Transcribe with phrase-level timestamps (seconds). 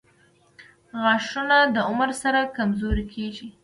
[1.01, 3.47] •غاښونه د عمر سره کمزوري کیږي.